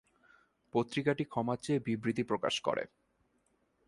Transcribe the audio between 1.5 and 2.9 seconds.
চেয়ে বিবৃতি প্রকাশ করে।